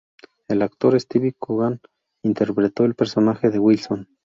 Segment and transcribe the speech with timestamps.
[0.47, 1.79] El actor Steve Coogan
[2.23, 4.07] interpretó el personaje de Wilson.